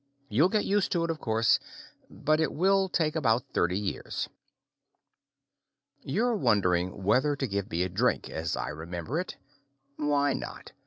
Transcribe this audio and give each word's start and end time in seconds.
You'll 0.29 0.49
get 0.49 0.65
used 0.65 0.91
to 0.93 1.03
it, 1.03 1.11
of 1.11 1.19
course, 1.19 1.59
but 2.09 2.39
it 2.39 2.51
will 2.51 2.89
take 2.89 3.15
about 3.15 3.45
thirty 3.53 3.77
years. 3.77 4.27
You're 6.01 6.35
wondering 6.37 7.03
whether 7.03 7.35
to 7.35 7.45
give 7.47 7.69
me 7.69 7.83
a 7.83 7.87
drink, 7.89 8.27
as 8.27 8.57
I 8.57 8.69
remember 8.69 9.19
it. 9.19 9.37
Why 9.97 10.33
not? 10.33 10.71